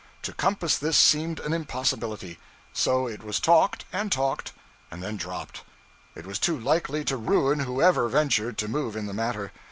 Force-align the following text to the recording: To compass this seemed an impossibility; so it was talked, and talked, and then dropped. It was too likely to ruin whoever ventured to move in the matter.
To 0.23 0.33
compass 0.33 0.79
this 0.79 0.97
seemed 0.97 1.39
an 1.41 1.53
impossibility; 1.53 2.39
so 2.73 3.05
it 3.07 3.21
was 3.23 3.39
talked, 3.39 3.85
and 3.93 4.11
talked, 4.11 4.51
and 4.89 5.03
then 5.03 5.15
dropped. 5.15 5.61
It 6.15 6.25
was 6.25 6.39
too 6.39 6.57
likely 6.59 7.05
to 7.05 7.17
ruin 7.17 7.59
whoever 7.59 8.09
ventured 8.09 8.57
to 8.57 8.67
move 8.67 8.95
in 8.95 9.05
the 9.05 9.13
matter. 9.13 9.51